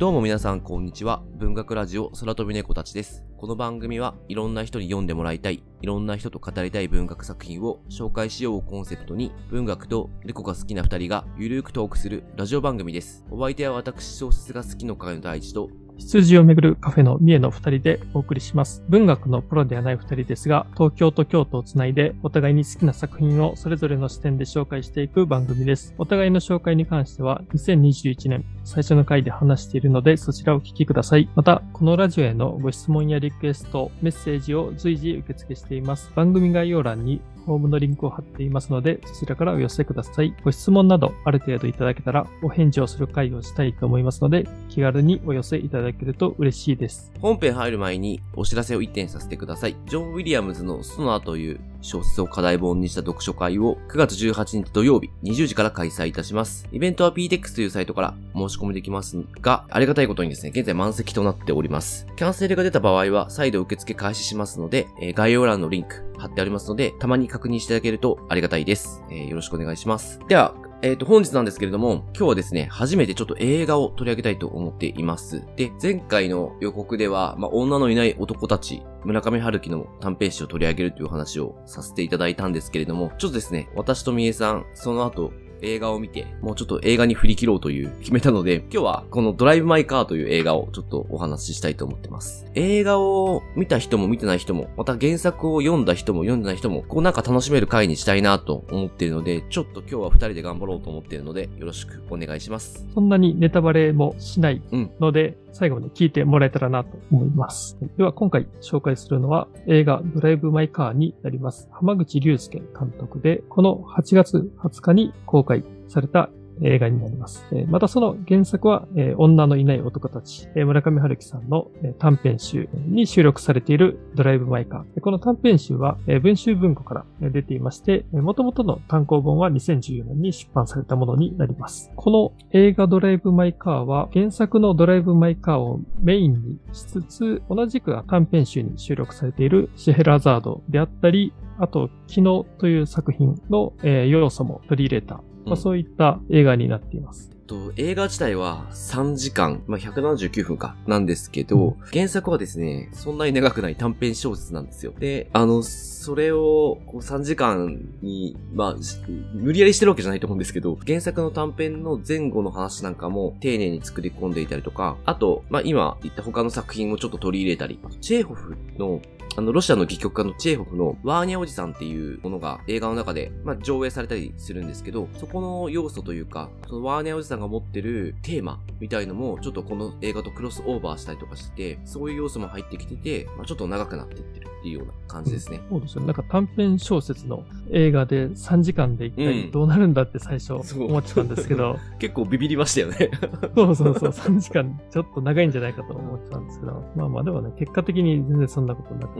[0.00, 1.22] どうも皆さんこんにちは。
[1.36, 3.22] 文学ラジオ空飛び猫たちです。
[3.36, 13.26] この番組はいろんな人に読んでもらいたい、いろんな人と語りたい文学作品を紹介しようをコンセプトに、文学と猫が好きな二人がゆるーくトークするラジオ番組です。
[13.30, 15.68] お相手は私小説が好きの会の第一と、
[16.00, 18.82] 羊をめぐるカフェの三重の二人でお送りします。
[18.88, 25.94] 文学のプロではない二人ですが、東京と京都をつないで、お互いに好きな作品をそれぞれの視点で紹介していく番組です。
[25.98, 31.28] お互いの紹介に関しては、2021年最初の回で話しているので、そちらをお聞きください。
[31.36, 36.10] また、このラジオへのご質問やリクエスト、メッセージを随時受付しています。
[36.16, 40.32] 番組概要欄にホームのリンクを貼っていますので、そちらからお寄せください。
[40.44, 47.12] ご質問などある程度いただけたら、お返事をする会をしたいと思いますので、気軽にお寄せいただけると嬉しいです。
[47.20, 49.76] 本編入る前にお知らせを一点させてください。
[49.86, 56.68] ジョン・ウィリアムズのストナーという小説を課題本にした読書会を9月18日土曜日20時から開催いたします。
[56.72, 62.06] イベントは PTEX というサイトから申し込みできますが、ありがたいことにですね、現在満席となっております。
[62.16, 69.02] キャンセルが出た場合は再度受付開始しますので、えー概要欄のリンク貼ってありますので、たまに確認していただけるとありがたいです。
[69.10, 70.20] えーよろしくお願いします。
[70.28, 75.44] では、えっ、と、本日なんですけれども、今日はですね、初めてちょっと映画を取り上げたいと思っています。
[75.56, 92.46] で、前回の予告では、まあ、女のいない男たち、村上春樹の短編集を取り上げるという話をさせていただいたんですけれども、ちょっとですね、私とみえさん、その後、映画を見て、もうちょっと映画に振り切ろうという決めたので、今日はこのドライブ・マイ・カーという映画をちょっとお話ししたいと思ってます。
[92.54, 102.86] 映画を見た人も見てない人も、また原作を読んだ人も読んでない人も、こうなんか楽しめる回にしたいなと思っているので、ちょっと今日は二人で頑張ろうと思っているので、よろしくお願いします。
[102.94, 107.78] そんなにネタバレもしないうんので、最後まで聞いてもらえたらなと思います。
[107.96, 111.68] では今回紹介するのは映画ドライブ・マイ・カーになります。
[111.72, 116.30] 浜口竜介監督で、この8月20日に公開された
[116.62, 117.44] 映画になります。
[117.68, 125.00] またその原作は、女のいない男たち、村上春樹さんの短編集に収録されているドライブ・マイ・カー。
[125.00, 131.90] この短編集は、文集文庫から出ていまして、元々の単行本は2014年に出版されたものになります。
[131.96, 147.30] この映画ドライブ・マイ・カーは原作のドライブ・マイ・カーをメインにしつつ、同じく短編集に収録されているシェヘラザードであったり、あと、昨日という作品の、要素も取り入れた、まうんあ、そういった映画になっています。
[147.50, 154.92] と、映画自体は3時間、まあ、179分か、なんですけど、原作はですね、そんなに長くない短編小説なんですよ。
[154.96, 159.00] で、あの、それを、こう3時間に、まあ、し
[159.34, 169.00] 無理やりしてるわけじゃないと思うんですけど、原作の短編の前後の話なんかも丁寧に作り込んでいたりとか、あと、まあ、今言った他の作品をちょっと取り入れたり、チェーホフの
[169.36, 185.60] あの、ロシアの戯曲家のチェーホフのワーニャおじさんっていうものが映画の中で、まあ、上映されたりするんですけど、そこの要素というか、そのワーニャおじさんが持ってるテーマみたいのも、ちょっとこの映画とクロスオーバーしたりとかして、そういう要素も入ってきてて、まあ、ちょっと長くなっていってるっていうような感じですね。
[185.70, 186.06] そうですよね。
[186.08, 193.10] なんか短編小説の映画で3時間で一うん体どうなるんだって最初思ってたんですけど、 結構ビビりましたよね。
[193.54, 199.19] そうそうそう、3時間ちょっと長いんじゃないかと思ってたんですけど、まあまあでもね、結果的に全然そんなことなく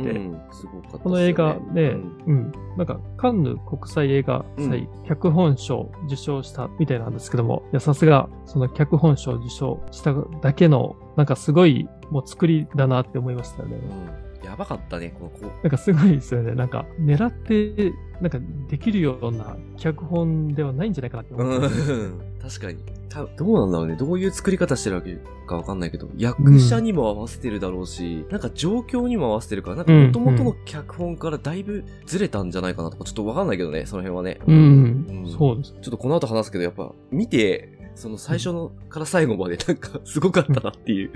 [0.52, 1.02] すごかったね。
[1.02, 13.76] この映画で、うんうん、なんかカンヌ国際映画祭、脚本賞を受賞したみたいなんですけども、いや、さすがその脚本賞を受賞しただけの、なんかすごいもう作りだなって思いましたよね。
[13.76, 15.46] うんやばかったね、この子。
[15.62, 16.54] なんかすごいですよね。
[16.54, 22.99] なんか狙って、なんかできるような脚本ではないんじゃないかなって思うんって。、確かに。
[23.10, 23.96] たどうなんだろうね。
[23.96, 34.40] どういう作り方してるわけかわかんないけど、役者にも合わせてるだろうし、なんか状況にも合わせてるから、なんか元々の脚本からだいぶずれたんじゃないかなとか、ちょっとわかんないけどね、その辺はね。
[34.46, 35.72] うん、うんそうです。
[35.72, 41.10] ちょっとこの後話すけど、やっぱ、見て、その最初のから最後までなんか すごかったなっていう。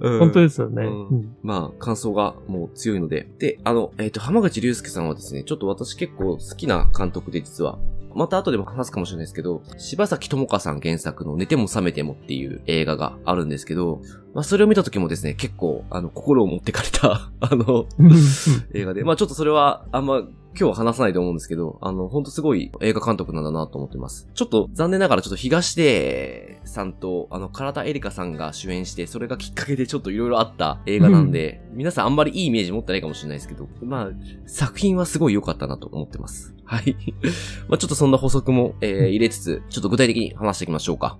[0.00, 0.84] うん本当ですよね。
[0.84, 3.28] うんうんまあ、感想がもう強いので。
[3.38, 7.78] で、あの、えっ、と、浜口竜介さんはですね、ちょっと私結構好きな監督で実は、
[8.14, 14.00] また後でも話すかもしれないですけど、柴崎智香さん原作の寝ても覚めてもっていう映画があるんですけど、
[14.34, 18.12] まあそれを見た時もですね、結構、あの、心を持ってかれた、 あの、うん
[18.72, 19.04] 映画で。
[19.04, 20.22] まあちょっとそれは、あんま、
[20.54, 24.28] 今日は話さないと思うんですけど、あの、ほんとすごい映画監督なんだなと思ってます。
[24.34, 34.10] ちょっと残念ながらちょっと東出さんと、あの、唐田エリカさんが主演して、それがきっかけでちょっといろいろあった映画なんで、皆さんあんまりいいイメージ持ってないかもしれないですけど、まあ、
[34.46, 36.54] 作品はすごい良かったなと思ってます。
[36.64, 36.96] はい。
[37.68, 41.18] まあちょっとそんな補足も、えー入れつつ、ちょっと具体的に話していきましょうか。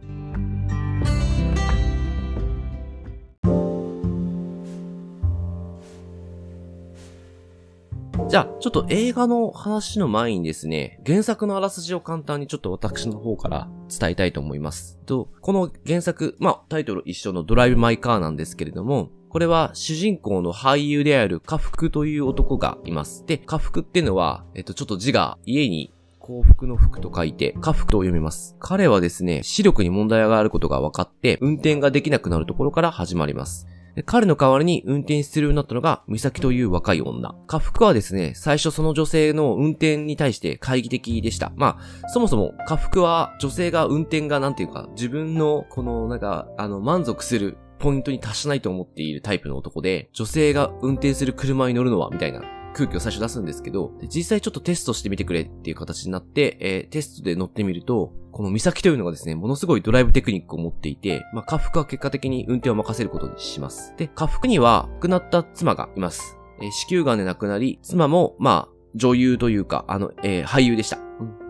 [8.33, 14.97] じゃあ、ちょっと映画の話の前にですね、原作のあらすじを簡単にちょっと私の方から伝えたいと思います。
[15.05, 23.27] と、この原作、まあ、タイトル一緒のドライブ・マイ・カーなんですけれども、これは主人公の俳優である家福という男がいます。
[23.27, 28.57] で、家福っていうのは、えっと、ちょっと字が家に幸福の福と書いて、家福と読みます。
[28.61, 33.67] 彼はですね、視力に問題があることが分かって、運転ができなくなるところから始まります。
[34.07, 37.35] 彼の代わりに運転するようになったのが、美咲という若い女。
[37.47, 41.53] 家福はですね、最初その女性の運転に対して懐疑的でした。
[41.57, 52.43] まあ、そもそも家福は女性が運転がなんていうか、自分のこのなんか、あの、満足するポイントに達しないと思っているタイプの男で、女性が運転する車に乗るのは、みたいな
[52.73, 63.95] 空気を最初出すんですけど、実際ちょっとテストしてみてくれっていう形になって、えー、テストで乗ってみると、この美咲というのがですね、ものすごいドライブテクニックを持っていて、まあ、家福は結果的に運転を任せることにします。
[63.97, 66.39] で、家福には亡くなった妻がいます。
[66.61, 70.99] えー、子宮癌で亡くなり、妻も、まあ、女優というか、あの、えー、俳優でした。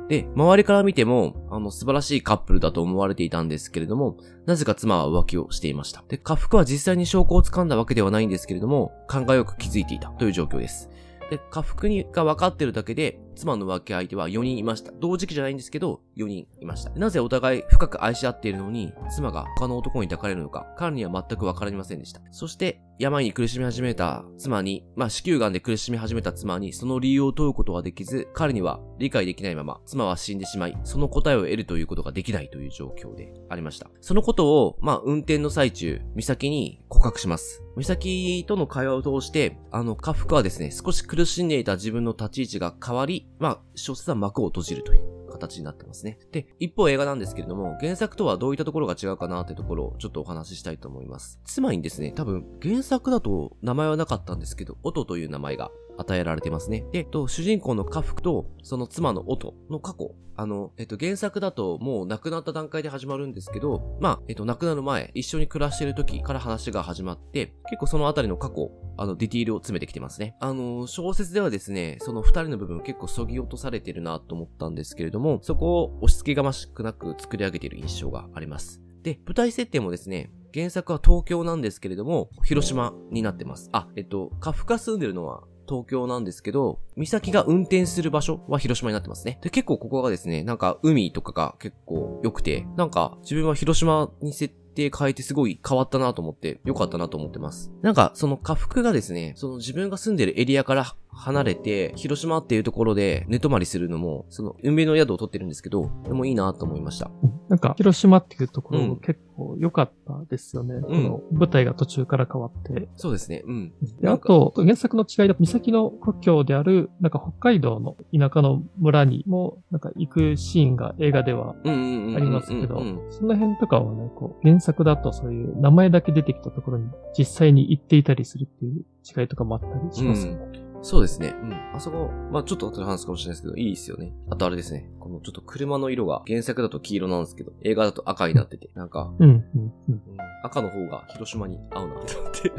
[0.08, 6.04] で、周りから見ても、あの、素晴らしいカップルだと思われていたんですけれども、なぜか妻は浮気をしていました。
[6.08, 10.90] で、家福は実際に証拠を掴んだわけではないんですけれども、考えよく気づいていたという状況です。
[11.30, 14.92] で、下腹にが分かってるだけで、妻の浮気相手は4人いました。
[14.92, 16.90] 同時期じゃないんですけど、4人いました。
[16.90, 22.20] なぜお互い深く愛し合っているのに、妻が他の男に抱かれるのか、彼には全く分かりませんでした。
[22.30, 33.90] そして、病に苦しみ始めた妻に、まあ、子宮癌で苦しみ始めた妻に、その理由を問うことはできず、彼には理解できないまま、妻は死んでしまい、その答えを得るということができないという状況でありました。
[34.00, 37.64] そのことを、まあ、運転の最中、美咲に告白します。
[37.76, 45.21] 美咲との会話を通して、あの、家福はですね、少し苦しんでいた自分の立ち位置が変わり、まあ、小説は幕を閉じるという。
[45.32, 46.18] 形になってますね。
[46.30, 51.40] で、一方映画なんですけれども、原作とはどういったところが違うかなってところをちょっとお話ししたいと思います。
[51.44, 56.84] つまりですね、多分原作だと名前はなかったんですけど、音という名前が与えられてますね。
[56.92, 60.14] で、と、主人公の家福と、その妻の音の過去。
[60.34, 70.34] あの、えっと、原作だともう亡くなった段階で始まるんですけど、まあ、えっと、亡くなる前、一緒に暮らしてる時から話が始まって、結構そのあたりの過去、あの、ディティールを詰めてきてますね。
[70.40, 78.80] あの、小説ではですね、その二人の部分結構削ぎ落とされてるなと思ったんですけれども、もそこを押し付けがましくなく作り上げている印象があります。
[79.02, 83.70] で、舞台設定もですね、原作は東京なんですけれども、広島になってます。
[83.72, 89.38] あ、えっと、カフカ住んでるのは東京なんですけど、美咲が運転する場所は広島になってますね。
[89.42, 97.72] で、結構ここがですね、なんか海とかが結構良くて、なんか自分は広島に設定変えてすごい変わったなと思って、良かったなと思ってます。
[97.82, 107.10] なんか、その家福がですね、その自分が住んでるエリアから離れて、広島っていうところで寝泊まりするのも、その運命の宿を取ってるんですけど、でもいいなと思いました。
[107.48, 110.76] なんか、広島っていうところ結構良かったですよね。
[110.76, 112.88] うん、この舞台が途中から変わって。
[112.96, 113.42] そうですね。
[113.46, 113.72] うん。
[114.00, 130.38] で、あと、原作の違いで、岬の故郷である、なんか北海道の田舎の村にも、なんか行くシーンが映画ではありますけど、その辺とかはね、こう、原作だとそういう名前だけ出てきたところに実際に行っていたりするっていう違いとかもあったりしますよね。
[130.66, 131.34] うんそうですね。
[131.42, 131.54] うん。
[131.74, 134.12] あそこ、まあちょっと後で話すかもしれないですけど、いいですよね。
[134.30, 134.90] あとあれですね。
[134.98, 140.02] このちょっと車の色が原作だと黄色なんですけど、映画だと赤になってて、なんか、うん、うん、うん。
[140.42, 142.50] 赤の方が広島に合うなって思って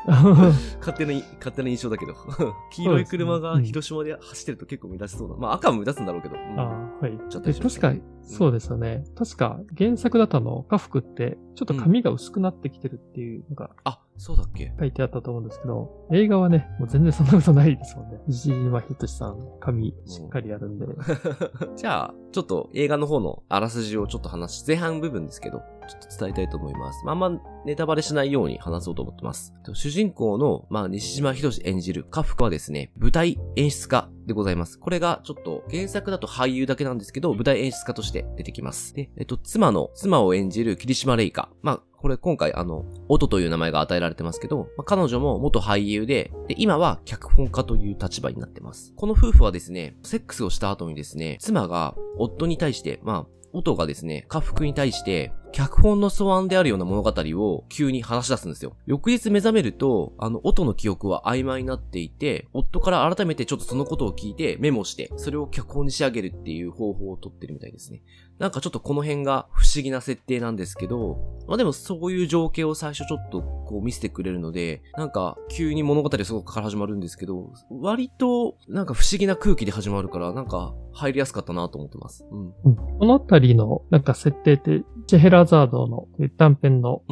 [0.80, 2.14] 勝手な、勝手な印象だけど
[2.72, 5.36] 黄色い車が広島で走ってると結構目立ちそうな。
[5.36, 6.36] まあ赤も目立つんだろうけど。
[6.36, 6.62] うん、あ
[7.02, 7.18] あ、はい。
[7.28, 9.04] ちょっと確かに、そうですよね。
[9.14, 14.72] 確か原作だとの、家福って、ちょっと髪が薄くなってきてるっていうのが、あ、そうだっけ？
[14.78, 18.20] 書いてあったと思うんですけど、映画はね、もう全然そんなことないですもんね。
[18.28, 20.86] 石島ひとしさん、髪しっかりやるんで。
[21.74, 27.04] じゃあ、ちょっと映画の方のあらすじをちょっと話し、前半部分ですけど、ちょっと伝えたいと思います。
[27.04, 29.52] まあ、あんまネタバレしないように話そうと思ってます。
[29.72, 34.78] 主人公の、まあ、西島ひとし演じるカフカはですね、舞台演出家でございます。
[34.78, 38.94] これがちょっと原作だと俳優だけなんですけど、舞台演出家として出てきます。
[38.94, 41.50] で、えっと、妻の、妻を演じる霧島レイカ。
[41.62, 48.92] まあ、これ今回あの、音という名前が与えられてますけど、まあ、彼女も元俳優で、で、今は脚本家という立場になってます。
[48.96, 58.74] この夫婦はですね、セックスをした後にですね、妻が夫に対して、まあ、音がですね、家福に対して、脚本の素案であるような物語を急に話し出すんですよ。
[58.86, 68.02] 翌日目覚めると、あの、音の記憶は曖昧になっていて、夫から改めてちょっとそのことを聞いてメモして、それを脚本に仕上げるっていう方法をとってるみたいですね。
[68.42, 82.26] なんかちょっとこの辺が不思議な設定なんですけど、まあでもそういう情景を最初ちょっとこう見せてくれるので、なんか急に物語すごくから始まるんですけど、割となんか不思議な空気で始まるから、なんか入りやすかったなと思ってます。
[82.32, 82.52] うん。
[82.98, 87.02] このあたりのなんか設定って、チェヘラザードの短編の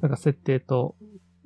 [0.00, 0.96] なんか設定と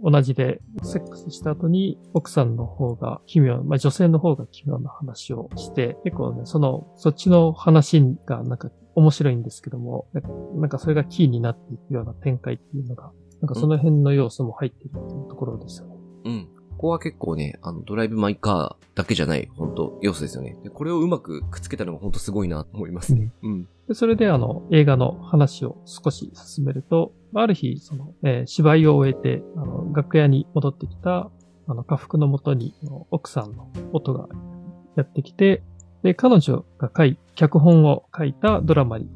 [0.01, 10.07] 同じで、セックスした後に奥さんの方が奇妙、まあ女性の方が奇妙な話をして、結構ね、その、そっちの話がなんか面白いんですけども、
[10.55, 15.97] なんかそれがキーになっていくような展開っていうのが、なんかその辺の要素も入っているっていうところですよね。
[16.25, 16.49] うん。
[16.73, 20.57] ここは結構ね、あの、ドライブ・マイ・カーだけじゃない、本当要素ですよね。
[20.63, 23.33] でこれをうまくくっつけたのが本当すごいなと思いますね。
[23.43, 23.69] うん。
[23.89, 31.31] でそれであの、映画の話を少し進めると、ある日、その、えー、芝居を終えて、あの、楽屋に戻ってきた、
[31.67, 32.75] あの、家福のもとに、
[33.11, 34.29] 奥さんの音が
[34.97, 35.63] やってきて、
[36.03, 39.09] で、彼女が書い、脚本を書いたドラマに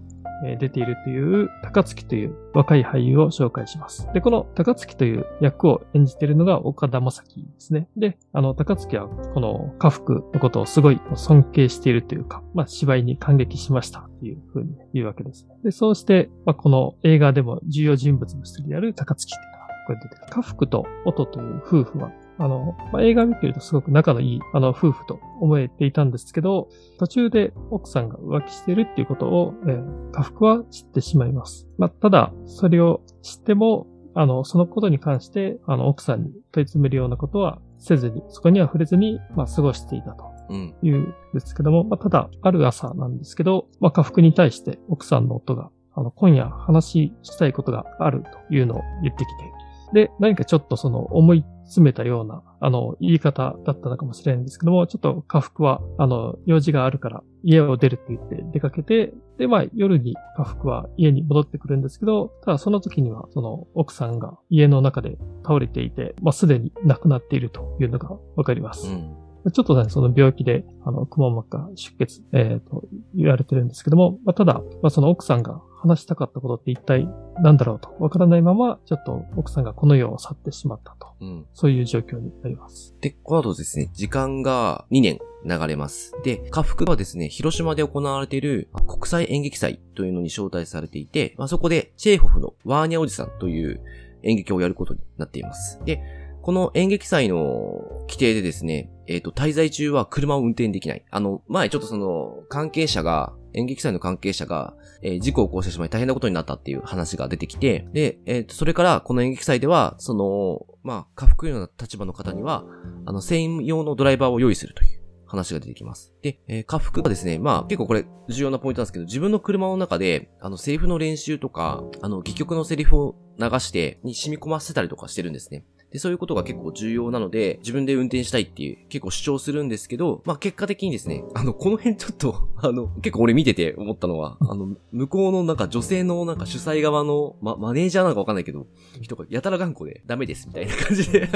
[0.58, 4.08] 出ているという高月という若い俳優を紹介します。
[4.12, 7.88] で、この高月という役を演じているのが岡田正樹ですね。
[7.96, 15.48] で、あの、高月はこの家福のことをすごい尊敬しているというか、まあ、芝居に感激しましたというふうに言うわけです。
[15.64, 20.32] で、そうして、まあ、この映画でも重要人物の一人である高月というのがこれ出てくる。
[20.32, 31.66] 家福と音という夫婦はあの、まあ、映画見てるとすごく仲のいい、あの、夫婦と思えていたんですけど、途中で奥さんが浮気しているっていうことを、えー、家福は知ってしまいます。
[31.78, 40.36] まあ、ただ、それを知っても、あの、そのことに関して、あの、奥さんに問い詰めるようなことはせずに、そこには触れずに、まあ、過ごしていたと。
[40.82, 49.55] いうんですけども、まあ、ただ、ある朝なんですけど、まあ、家福に対して奥さんの夫が、あの、今夜話したいことがあるというのを言ってきて、
[49.92, 68.88] で、何かちょっとその思い詰めたような、あの、言い方だったのかもしれないんですけども、ちょっと家福は、あの、用事があるから家を出るって言って出かけて、で、まあ夜に家福は家に戻ってくるんですけど、ただその時には、その奥さんが家の中で倒れていて、まあすでに亡くなっているというのがわかります。
[68.88, 72.82] うんちょっとね、その病気で、あの、くも膜下出血、えっ、ー、と、
[73.14, 77.08] 言われてるんですけども、まあ、ただ、まあ、その奥さんが話したかったことって一体
[77.42, 81.06] 何だろうとわからないまま、ちょっと奥さんがこの世を去ってしまったと。
[81.20, 82.94] うん、そういう状況になります。
[83.00, 86.12] で、この後ですね、時間が2年流れます。
[86.24, 93.80] で、家福はですね、広島で行われている国際演劇祭というのに招待されていて、まあ、そこでチェーホフのワーニャおじさんという
[94.22, 95.80] 演劇をやることになっています。
[95.84, 96.02] で、
[96.42, 101.04] この演劇祭の規定でですね、えっ、ー、と、滞在中は車を運転できない。
[101.10, 112.64] あの、前ちょっとその、関係者が、演劇祭の関係者が、えー、事故を起こしてしまい大変なことになったっていう話が出てきて、で、え、ー、それからこの演劇祭では、その、まあ、家福ような立場の方には、
[113.06, 116.12] あの、専用のドライバーを用意するという話が出てきます。
[116.22, 125.64] で、えー、家福はですね、まあ結構これ重要なポイントなんですけど、自分の車の中で、あの、セリフの練習とか、あの、戯曲のセリフを流して、に染み込ませたりとかしてるんですね。
[125.96, 138.66] で、そういうことが結構重要なので、自分で運転したいっていう結構主張するんですけど、まあ結果的にですね、あの、この辺ちょっと、あの、結構俺見てて思ったのは、あの、向こうのなんか女性のなんか主催側の、ま、マネージャーなのかわかんないけど、
[139.00, 141.30] 人がやたら頑固でダメですみたいな感じで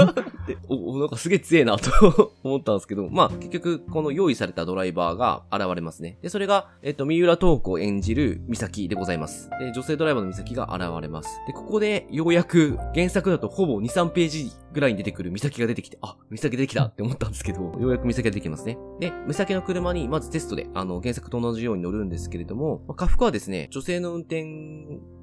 [0.68, 6.16] お、なんかすげえ強えなと 思ったんですけど、まあ結局この用意されたドライバーが現れますね。
[6.22, 9.50] で、それが、えっと、三浦東子を演じる美咲でございます。
[9.60, 11.28] で、女性ドライバーの美咲が現れます。
[11.46, 18.78] で、ここでようやく原作だとほぼ2、3ページぐらいに出てくる美咲が出てきて、あ、美咲出てきたって思ったんですけど、ようやく美咲が出てきますね。
[19.00, 24.44] で、美咲の車にまずテストで、あの、原作と同じように乗るんですけれども、まあ、家福はですね、女性の運転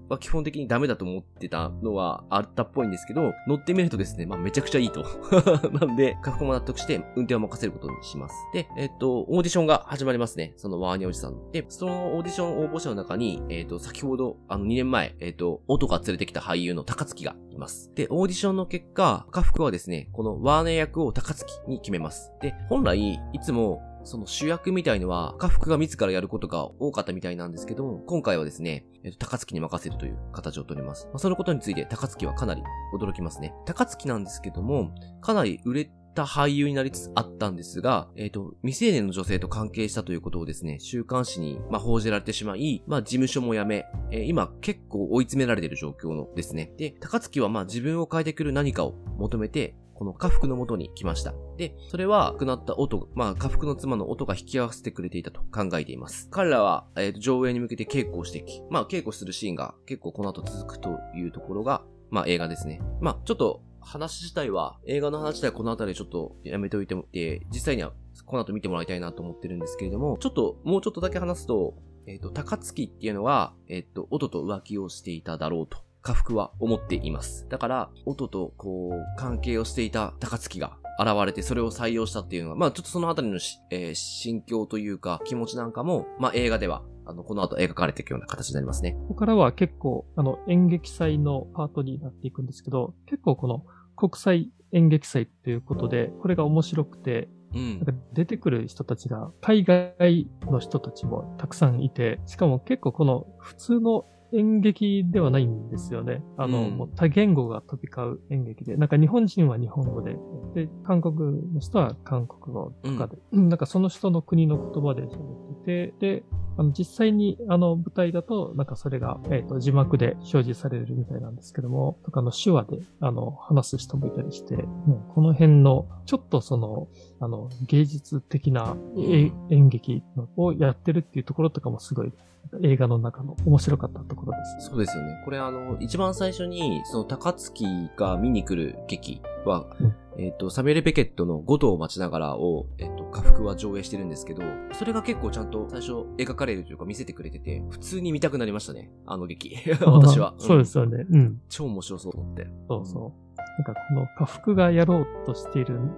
[0.09, 5.05] は基本的にダメだと思ってたのはあったっぽいんですけど、乗ってみるとですね、まあめちゃくちゃいいと。
[5.73, 8.35] なんで、家福も納得して運転を任せることにします。
[8.53, 10.53] で、えっと、オーディションが始まりますね。
[10.57, 11.51] そのワーニャおじさん。
[11.51, 17.91] で、そのオーディション応募者の中に、えっと、先ほど、あの2年前、えっと、音が連れてきた俳優の高月がいます。
[17.95, 22.31] で、オーディションの結果、家福はですね、このワーネ役を高月に決めます。
[22.41, 31.07] で、本来、いつもその主役みたいのは、家福が自らやることが多かったみたいなんですけど、今回はですね、えっと、高月に任せるという形をとります。
[31.07, 32.63] まあ、そのことについて高月はかなり
[32.97, 33.53] 驚きますね。
[33.65, 46.71] 高月なんですけども、かなり売れた俳優になりつつあったんですが、えっ、と、未成年の女性と関係したということをですね、週刊誌に、ま、報じられてしまい、まあ、事務所も辞め、えー、今結構追い詰められている状況のですね。
[46.77, 51.33] で、高月はまあ自分を変えてくる何かを求めて、この家福の元に来ました。
[51.57, 56.27] で、それは亡くなった音、まあ家福の妻の音が引き合わせてくれていたと考えています。
[56.29, 62.81] 彼らは、えー、と上映に向けて稽古をしてき、まあ稽古するシーンが結構この後続くというところが、まあ映画ですね。
[62.99, 67.93] まあちょっと話自体は、映画の話自体はこの辺りちょっとやめておいても、え実際には
[68.25, 71.75] この後見てもらいたいなと思ってるんですけれども、ちょっと、もうちょっとだけ話すと、
[72.07, 75.84] えっ、ー、と、高月っていうのは、えっ、ー、と、音と浮気をしていただろうと。
[76.05, 77.47] 家福は思っています。
[77.49, 88.91] だから、音とこう、関係をしていた高月が、現れてそれを採用したっていうのが、まあちょっとそのあたりのし、えー心境というか気持ちなんかも、まあ映画では、あの、この後描かれていくような形になりますね。
[88.91, 93.65] ここからは結構、あの、演劇祭のパートになっていくんですけど、結構この
[93.97, 97.85] 国際演劇祭ということで、これが面白くて、うんなん。
[97.85, 106.21] か出てくる人たちが海外の人たちもたくさんいて、しかも結構この普通の演劇ではないんですよね。
[106.37, 106.77] あの、うん。
[106.77, 110.17] もう多言語が飛び交う演劇で、なんか日本人は日本語で、
[110.53, 113.49] で、韓国の人は韓国語とかで、うん。
[113.49, 116.23] なんかその人の国の言葉で喋ってて、で、
[116.57, 126.87] あの実際にあの舞台だと、なんかそれが、えっ、と、字幕で表示されるみたいなんですけども、とかの手話で、あの、話す人もいたりして、もうこの辺の、ちょっとその、
[127.19, 130.01] あの、芸術的なえ演劇
[130.37, 132.13] をやってるっていうところとかもすごい、
[132.61, 134.67] 映画の中の面白かったところです。
[134.67, 135.21] そうですよね。
[135.25, 137.65] これあの、一番最初に、その高槻
[137.97, 144.41] が見に来る劇は、うんえっ、と、サミュエル・ベケットの五島を待ちながらを、えっ、と、家福は上映してるんですけど、
[144.73, 148.91] それが結構ちゃんと最初描かれるというか見せてくれてて、普通に見たくなりましたね。
[149.05, 149.55] あの劇。
[149.81, 150.35] 私は。
[150.37, 151.05] そうですよね。
[151.09, 151.41] うん。
[151.49, 152.47] 超面白そうと思って。
[152.67, 153.37] そうそう。
[153.57, 155.91] なんかこの家福がやろうとしているうん。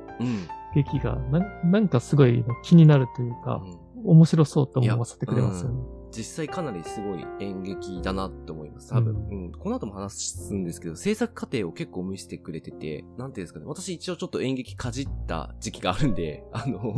[0.75, 5.96] 劇がなん、なんかすごい気になるというか、うん面白そうと思わせてくれますよね。
[6.17, 8.89] 実際かなりすごい演劇だなって思います。
[8.89, 9.13] 多分。
[9.13, 9.51] ううん。
[9.51, 13.65] この後も話すんですけど、制作過程を結構見せてくれてて、なんていうんですかね。
[13.67, 16.95] 私一応ちょっと演劇かじった時期があるんで、 あの、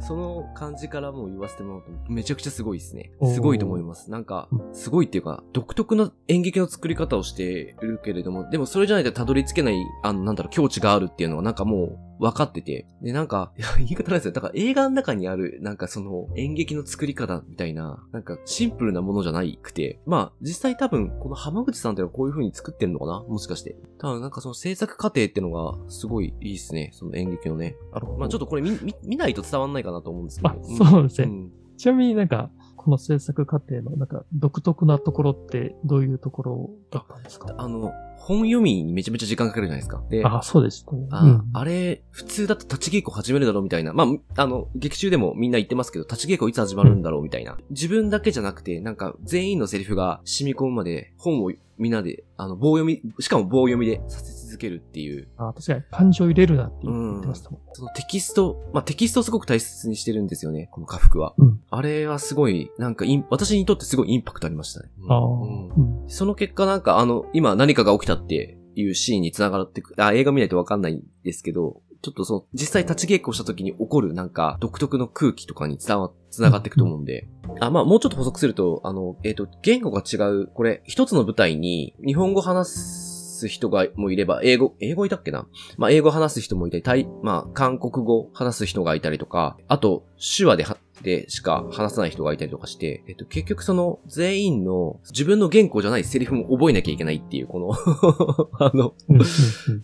[0.00, 3.12] その感じからもう言わせてもらうと、めちゃくちゃすごいですね。
[3.22, 4.10] すごいと思います。
[4.10, 12.86] なんか、すごいっていうか、独特な演劇の作り方をしているけれども、でもそれじゃないとたどり着けない、あの、なんだろう、境地があるっていうのがなんかもう、分かってて。
[13.02, 14.32] で、なんか、 いや、言い方ないですよ。
[14.32, 23.24] だから映画の中にある、なんかその、演劇の作り方みたいな、なんかシンプルなものじゃないくて、まあ、実際多分、この浜口さんってのはこういう風に作ってんのかな？
[23.28, 23.76] もしかして。
[23.98, 26.90] 多分なんかその制作過程ってのが、すごいいいですね。
[26.92, 27.76] その演劇のね。
[27.92, 30.54] なるほどまあちょっとこれ見、見、見ないと伝わんないかなと思うんですけど。
[30.54, 30.56] あ
[30.90, 37.54] そうですねんちなみになんか、この制作過程のなんか独特なところってどういうところだったんですか？
[37.58, 40.02] あの、本読みにめちゃめちゃ時間かかるじゃないですか。
[40.08, 41.06] で、あ、そうでしたね。
[41.10, 43.92] あ,、うんあれ、普通だと立ち稽古始めるだろうみたいな。
[43.92, 47.58] まあ、あの、劇中でもみんな言ってますけど、立ち稽古いつ始まるんだろうみたいな。
[47.70, 55.28] 自分だけじゃなくて、なんか全員のセリフが染み込むまで本をみんなで、あの、棒読み、しかも棒読みでさせ続けるっていう。
[55.36, 57.60] あ、確かに感情入れるなって言ってましたもん。
[57.72, 61.34] そのテキスト、まあ、テキストをすごく大切にしてるんですよね、この家福は。
[61.36, 64.90] うんあれはすごい、なんか私にとってすごいインパクトありましたね。
[65.00, 65.68] うんああ、うん
[66.02, 77.28] うんその結果なんかあの、今何かが起きたっていうシーンに繋がってく、あ、映画見ないとわかんないんですけど、ちょっとその、実際立ち稽古をした時に起こるなんか独特の空気とかに伝わ、繋がっていくと思うんで。
[77.60, 83.07] あ、まあもうちょっと補足すると、あの、えっ、と、言語が違う、これ、一つの舞台に日本語話す
[83.46, 85.46] 人がもいれば、英語、英語いたっけな？
[85.76, 90.04] まあ英語話す人もいたり、タイ、まあ韓国語話す人がいたりとか、あと、
[90.36, 90.66] 手話で、
[91.02, 97.72] でしか話さない人がいたりとかして、えっと、結局その全員の自分の言語じゃないセリフも覚えなきゃいけないっていう、この
[98.58, 98.94] あの、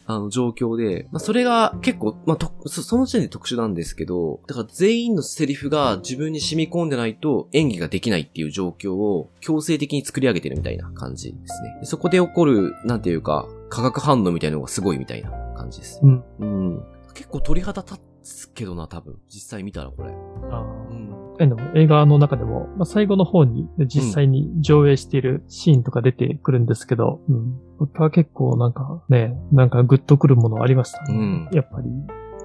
[0.06, 11.76] あの状況で、まあ、それが結構、まあ、とそ、その時点で特殊なんですけど、だから全員のセリフが自分に染み込んでないと演技ができないっていう状況を強制的に作り上げてるみたいな感じですね。
[11.80, 16.00] でそこで起こる、なんていうか、化学反応みたいなのがすごいみたいな感じです。
[16.02, 16.24] うん。
[16.40, 16.82] うん。
[17.14, 19.18] 結構鳥肌立つけどな、多分。
[19.28, 20.10] 実際見たらこれ。
[20.50, 20.60] あ
[20.90, 21.34] うん。
[21.34, 27.58] あでも映画の中でも、まあ、最後の方に実際に上映しているシーンとか出てくるんですけど、うん。
[27.78, 31.14] 僕は結構なんかね、なんかグッとくるものありましたね。
[31.14, 31.88] うんやっぱり。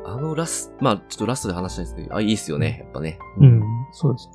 [0.06, 3.20] あのラス、まあちょっとラストで話したいんですけど、あ、いいっすよね、やっぱね。
[3.40, 3.62] うん。
[3.92, 4.30] そうです。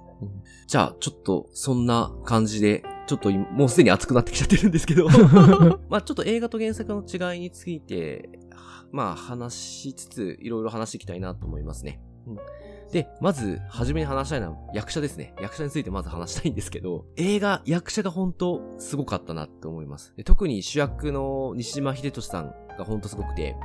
[0.67, 5.09] じゃあ、ちょっと、そんな感じで、ちょっと今もうすでに熱くなってきちゃってるんですけど、
[5.91, 8.31] まあちょっと映画と原作の違いについて、
[8.95, 12.01] まあ話しつつ、いろいろ話していきたいなと思いますね。
[12.29, 12.37] うん
[12.93, 15.35] で、まず、初めに話したいのは役者ですね。
[15.41, 20.15] 役者についてまず話したいんですけど、映画、役者が本当すごかったなって思います。
[20.17, 23.57] で特に主役の西島秀俊さんが本当すごくて、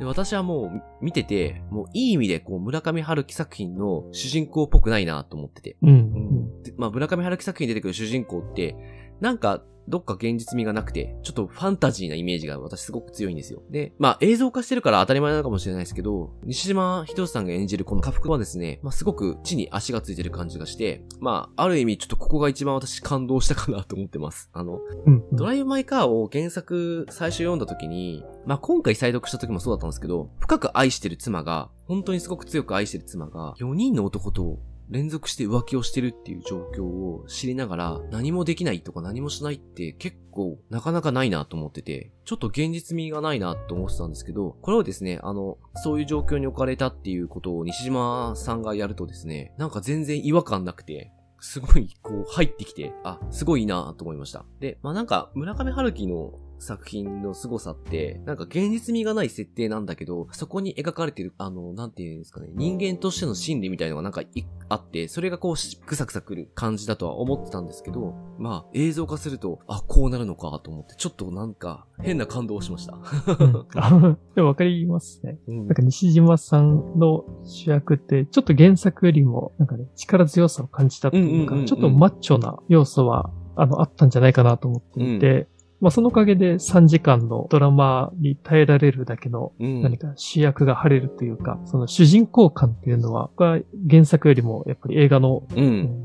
[0.00, 5.76] で、私はもう見てて、もういい意味でこう村上春樹作品の主人公っぽくないなと思ってて。
[5.82, 5.90] うん。
[5.90, 6.62] うん。
[6.64, 8.74] でまあ、村上春樹作品に出てくる主人公って、
[9.20, 13.62] なんか、どっか現実味がなくて、ちょっとファンタジーなイメージが私すごく強いんですよ。
[13.70, 24.50] で、まあ映像化してるから当たり前なのかもしれないですけど、西島秀俊さんが演じるこの家福はですね、まあすごく地に足がついてる感じがして、まあある意味ちょっとここが一番私感動したかなと思ってます。
[24.52, 25.24] あの、うん。
[25.32, 34.58] ドライブ・マイ・カーを原作最初読んだ時に、まあ今回再読した時もそうだったんですけど、深く愛してる妻が、本当にすごく強く愛してる妻が、4人の男と
[34.92, 54.44] 連続して浮気をしてるっていう状況を知りながら、何もできないとか何もしないって結構なかなかないなと思ってて、ちょっと現実味がないなと思ってたんですけど、これをですね、あの、そういう状況に置かれたっていうことを西島さんがやるとですね、なんか全然違和感なくて、すごい、こう、入ってきて、あ、すごいなと思いました。
[54.60, 64.22] で、まあ、なんか、村上春樹の作品の凄さって、なんか現実味がない設定なんだけど、そこに描かれてる、あの、なんていうんですかね、人間としての心理みたいのがなんか
[64.68, 65.54] あって、それがこう、
[65.86, 72.94] くさくさくる感じだとは思ってたんですけど、まあ、映像化すると、あ、こうなるのかと思って、ちょっとなんか、変な感動をしました。
[72.94, 75.38] うん、でもわかりますね。
[75.48, 85.48] うん、なんか西島さんの主役って、ちょっと原作よりも、なんかね、力強さを感じたっていうか、ちょっとマッチョな要素は、あの、あったんじゃないかなと思っていて、
[85.82, 93.58] まあ、そのおかげで3時間のドラマに耐えられるだけの何か主役が晴れるというか、うん、その主人公感っていうのは、僕は
[93.90, 95.42] 原作よりもやっぱり映画の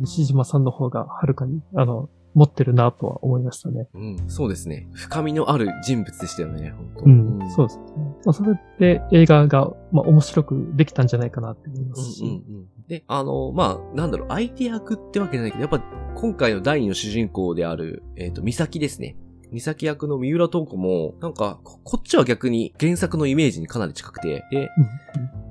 [0.02, 3.88] 西島さんの方がはるかに、あの、持ってるなとは思いましたね。
[3.94, 4.88] うん、そうですね。
[4.94, 7.84] 深みのある人物でしたよね、本当うん、うん、そうですね。
[8.26, 12.24] まあ、それで映画が、まあ、面白くできたんじゃないかなって思いますし。
[12.24, 15.84] うんうんうん、で、あの、まあ、なんだろう、相手役ってわけじゃないけど、やっぱ
[16.16, 19.16] 今回の第二の主人公である、えっ、ー、と、美咲ですね。
[19.52, 24.70] 美咲役の三浦透子も、なんか、こっちは逆に原作のイメージにかなり近くて、で、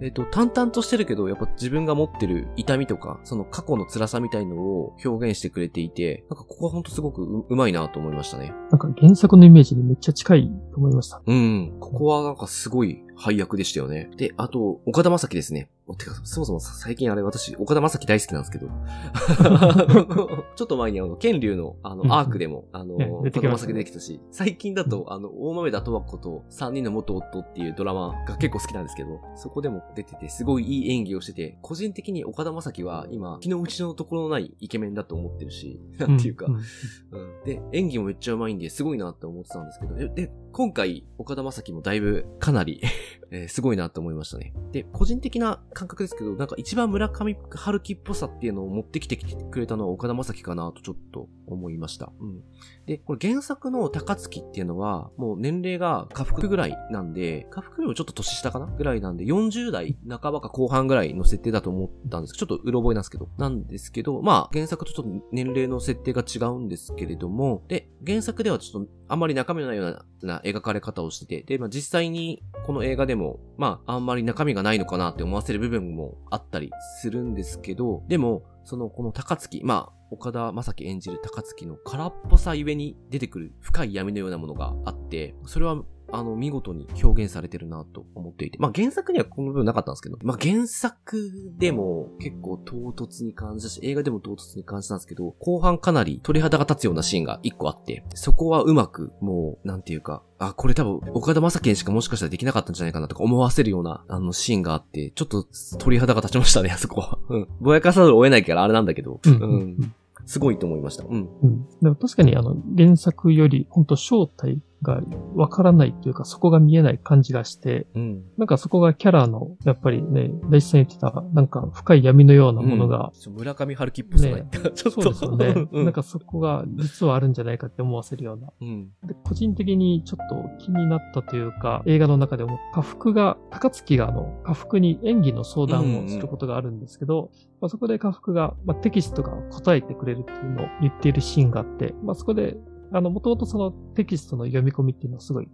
[0.03, 8.53] えっ、と、淡々としてるけど、やっぱ自分が持ってる痛みとか、その過去の辛さみたいのを表現してくれていて、なんかここはほんとすごくううまいなと思いましたね。
[8.71, 11.23] なんか原作のイメージにめっちゃ近いと思いました。
[11.25, 11.77] うん。
[11.81, 14.11] ここはなんかすごい配役でしたよね。
[14.16, 15.68] で、あと、岡田正樹ですね。
[15.98, 18.68] てか、そもそも最近あれ私、岡田正樹大好きなんですけど。
[20.57, 42.83] ちょっと前にあの、剣竜のあの、アークでも、あの、岡田正樹出てきたし、最近だと、あの、大豆田とわ子と三人の元夫っていうドラマが結構好きなんですけど、そこでも出てて、すごいいい演技をしてて、個人的に岡田正樹は今、気の内のところのないイケメンだと思ってるし、なんていうか、うん、で、演技もめっちゃうまいんで、すごいなって思ってたんですけど、で、今回、岡田正樹もだいぶ、かなり
[43.31, 44.53] えー、すごいなと思いましたね。
[44.73, 52.12] で、個人的な感覚ですけど、なんか一番村上春樹っぽさっていうのを持ってきてくれたのは岡田正樹かなとちょっと思いました。
[52.21, 52.42] うん。
[52.87, 69.87] で、これ原作の高月っていうのは、もう年齢が下腹ぐらいなんで、下腹よりもちょっと年下かなぐらいなんで、40代半ばか後半ぐらいの設定だと思ったんですけど、ちょっとうろ覚えなんですけど、なんですけど、まあ、原作とちょっと年齢の設定が違うんですけれども、で、原作ではちょっとあまり中身のないよ
[70.23, 88.59] うな描かれ方をしてて、で、まあ実際にこの映画画でも、まああんまり中身がないのかなって思わせる部分もあったりするんですけど、でも、その、この高槻、まあ、岡田正樹演じる高槻の空っぽさゆえに出てくる深い闇のようなものがあって、それはあの、見事に表現されてるなと思っていて。
[88.59, 105.47] まあ、原作にはこの部分なかったんですけど、まあ、原作でも結構唐突に感じたし、映画でも唐突に感じたんですけど、後半かなり鳥肌が立つようなシーンが一個あって、そこはうまく、もう、なんていうか、あ、これ多分、岡田正樹にしかもしかしたらできなかったんじゃないかなとか思わせるような、あの、シーンがあって、ちょっと
[105.79, 107.19] 鳥肌が立ちましたね、あ そこは。
[107.29, 107.49] うん。
[107.61, 109.21] ぼやかさざるを得ないからあれなんだけど。
[109.25, 109.33] うん。
[109.33, 109.95] うん
[110.29, 111.05] すごいと思いました。
[111.05, 111.29] うん。
[111.40, 111.66] うん。
[111.81, 115.01] でも確かにあの、原作より、本当正体が
[115.35, 123.12] わからないっていうか、そこが見えない感じがして、うん、なんかそこがキャラの、やっぱりね、大地さん言ってた、なんか深い闇のようなものが。
[123.27, 125.03] うん、村上春樹っぽさね、ちょっと。
[125.03, 125.85] そうですよね、 うん。
[125.85, 128.49] なんかそこが実はあるんじゃないかって思わせるような。
[128.61, 142.57] うん、で個人的にちょっと気になったというか、映画の中でも、下腹が、高槻があの、下腹に演技の相談をすることがあるんですけど、うんうんまあ、そこで下腹が、まあ、テキストが答えてくれるっていうのを言っているシーンがあって、まあ、そこで
[142.92, 145.49] あの、もともとそのテキストの読み込みっていうのをすごい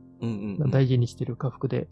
[0.70, 1.88] 大事にしてる家福で、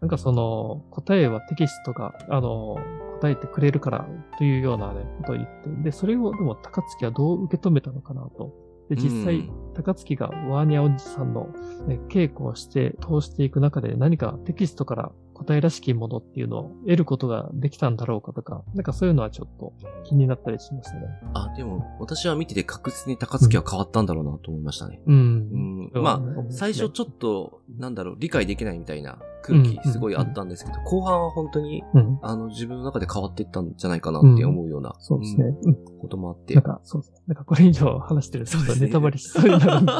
[0.00, 2.76] なんかその答えはテキストが、あの、
[3.20, 8.52] 答えてくれるからというようなね、ことを言って、で、それをでも高槻はどう受け止めたのかなと。
[8.90, 11.48] で、実際、高槻がワーニャおじさんの、
[11.86, 19.72] ね、稽古をして通していく中で何かテキストから答えらしきものっていうのを得ることができたんだろうかとか、なんかそういうのはちょっと
[20.04, 21.02] 気になったりしますね。
[21.34, 25.00] あ、でも、私は見てて確実に高槻は変わったんだろうなと思いましたね。
[25.06, 25.90] うん。
[25.92, 31.84] うん、まあ、最初ちょっと、なんだろう、理解できないみたいな空気すごいあったんですけど、後半は本当に、
[32.22, 35.54] あの、自分の中で変わっていったんじゃないかなって思うような、そうですね。
[36.00, 36.54] こともあって。
[36.54, 37.18] なんか、そうですね。
[37.26, 39.92] なんかこれ以上話してるとネタバレしそうになるんで、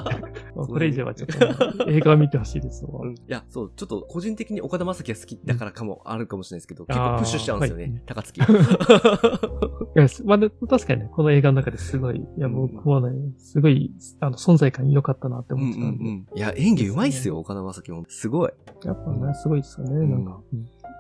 [0.57, 2.89] これ以上はちょっと映画を見てほしいですい
[3.27, 8.41] や、そう、ちょっと個人的に岡田将生きだからかもあるかもしれないですけど、結構プッシュしちゃうんですよね、高槻。
[8.45, 16.05] いや、まあ、確かにね、この映画の中ですごい、いや、僕もね、すごい、あの、存在感良かったなって思ってたんで。
[16.37, 18.05] いや、演技うまいっすよ、岡田将生も。
[18.09, 18.53] すごい。
[18.85, 20.41] やっぱね、すごいっすよね、なんか。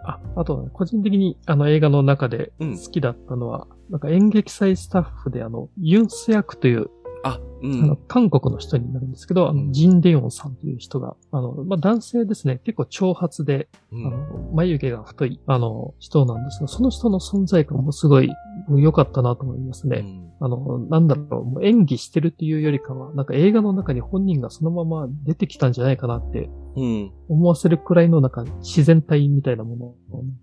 [0.04, 6.90] あ、あと、個人的にあの映画の中で好きだったのは、なんか演劇祭スタッフであの、ユンス役という、
[7.24, 18.30] あ、うあのん。、韓国の人になるんですけど、あの、うんジン・デヨンさんという人が、あの、まあ、男性ですね、結構長髪で、うんあの、眉毛が太い、あの、人なんですが、その人の存在感もすごい
[18.76, 19.98] 良かったなと思いますね。
[19.98, 27.12] うんあの、なんだろう、もう演技してるっていうよりかは、なんか映画の中に本人がそのまま出てきたんじゃないかなってうん。
[27.28, 29.96] 思わせるくらいのなんか自然体みたいなものを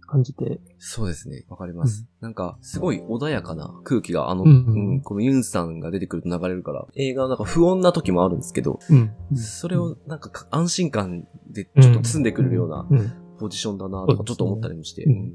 [0.08, 1.46] 感じて、そうですね。
[1.50, 2.08] わかります。
[2.20, 9.12] なんか、すごい穏やかな空気が、あの、ううんうんん、このユンさんが出てくると流れるから、映画はなんか不穏な時もあるんですけど、うん。
[9.36, 13.14] それをなんかか安心感でちょっと包んでくれるようなうん。
[13.42, 15.04] ポジションだなとかちょっと思ったりもして。
[15.04, 15.32] うんうん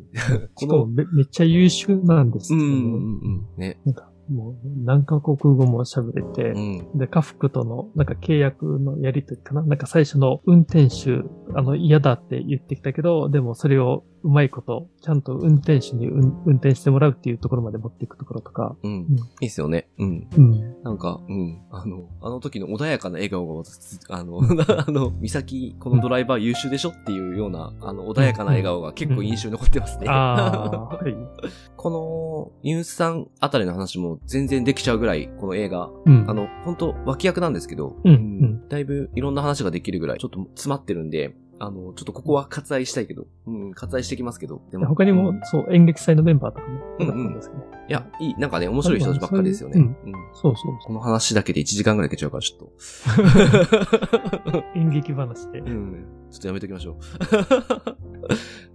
[0.57, 3.61] しかもめめっちゃ優秀なんですけど、うんうんうんうん。
[3.61, 3.81] ね。
[3.85, 6.99] なんかもう何カ国語も喋れて、うん。
[6.99, 9.63] で、家福との、なんか契約のやりとりかな？
[9.63, 11.23] なんか最初の運転手、
[11.55, 18.93] あの、嫌だって言ってきたけど、でもそれをうまいこと、ちゃんと運転手に運運転してもらうっていうところまで持っていくところとか、うん。
[18.93, 19.89] うんいいっすよね。
[19.99, 20.29] うん。
[20.37, 20.83] うん。
[20.83, 21.63] なんか、うん。
[21.71, 30.09] あの、あの時の穏やかな笑顔が私、 あの、 あの、美咲、このドライバー優秀でしょっていうような、あの、穏やかな笑顔が結構印象に残ってますね。
[30.09, 31.17] ああ、はい。
[31.77, 36.25] この、ユンスさんあたりの話も全然できちゃうぐらい、この映画、うん。
[36.29, 47.67] あの、本当脇役なんですけど、うんうんだいぶいろんな話ができるぐらい、ちょっと詰まってるんで、あの、ちょっとここは割愛したいけど、うん、割愛してきますけど、で他にも、うんそう、演劇祭のメンバーとかもよかったんですけどね。
[47.89, 49.81] いや、いい、なんかね、面白い人たちばっかりですよね。
[49.81, 54.63] うんうんそうそうこの話だけで1時間ぐらいいけちゃうから、ちょっと。
[54.77, 55.61] 演劇話で。
[55.61, 56.05] うん。
[56.37, 57.97] ちょっとやめときましょう。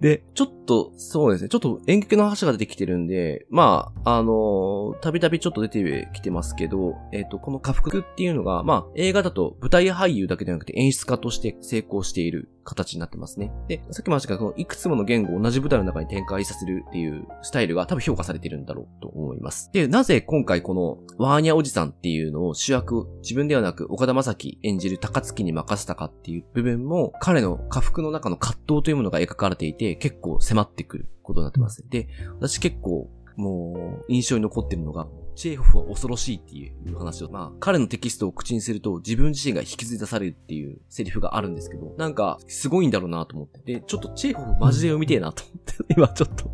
[0.00, 1.48] で、ちょっと、そうですね。
[1.48, 13.52] ちょっと演劇の話が出てきてるんで、まあ、あのたびたびちょっと出てきてますけど、えっ、と、この家福っていうのが、まあ、映画だと舞台俳優だけではなくて演出家として成功している形になってますね。
[13.68, 19.70] で、さっきも話したけど、いくつもの言語を同じ舞台の中に展開させるっていうスタイルが多分評価されてるんだろうと思います。
[19.72, 31.84] で、なぜ今回このワーニャおじさんっていうのを主役、自分ではなく岡田将生演じる高槻に任せたかっていう部分も、彼の家福の中の葛藤というものが描かれていて、結構迫ってくることになってます。
[31.88, 43.60] で、私結構、もう、印象に残ってるのが、チェーホフは恐ろしいっていう話を、まあ、彼のテキストを口にすると自分自身が引きずり出されるっていうセリフがあるんですけど、なんか、すごいんだろうなと思って。
[43.64, 46.50] で、ちょっとチェーホフマジで読みてえなと思って、 今ちょっと、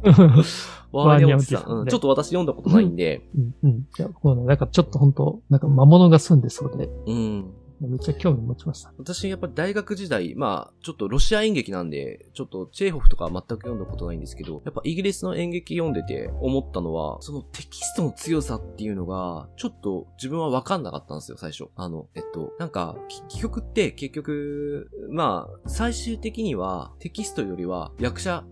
[0.92, 1.60] ワーニャおじさ。
[1.66, 3.70] ん、うんちょっと私読んだことないんで、うん、うん。
[3.70, 7.54] いや、こうね、なんかちょっと本当なんか魔物が住んでそうで、うん。
[7.80, 8.92] めっちゃ興味持ちました。
[8.98, 21.66] 私、やっぱり大学時代、まあ、ちょっとロシア演劇なんで、ちょっとチェーホフとか全く読んだことないんですけど、やっぱイギリスの演劇読んでて思ったのは、そのテキストの強さっていうのが、ちょっと自分は分かんなかったんですよ、最初。
[21.76, 22.96] あの、えっと、なんか、
[23.28, 28.44] 曲って結局、まあ、最終的にはテキストよりは役者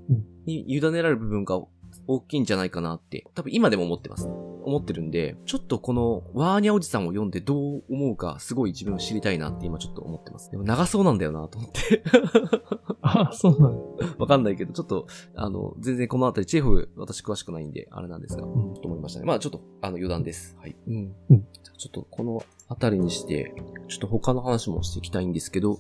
[0.45, 1.61] に委ねられる部分が
[2.07, 4.29] 大きいんじゃないかなって、多分今でも思ってます。
[4.67, 10.51] 思ってるんで、ちょっとこのワーニャおじさんを読んでどう思うか、すごい自分知りたいなって今ちょっと思ってます。
[10.51, 12.03] でも長そうなんだよなと思って。
[13.01, 14.15] あ、そうなんだ。
[14.19, 19.27] わかんないけど、ちょっと、あの、全然このあたり、チェフ、私詳しくないんで、あれなんですが、うん、と思いましたね。
[19.27, 20.57] まあちょっと、あの、余談です。
[20.59, 20.75] はい。
[20.89, 21.15] うん。
[21.31, 21.47] うん
[21.79, 23.55] ちょっと、このあたりにして、
[23.89, 25.79] ちょっと他の話もしていきたいんですけど、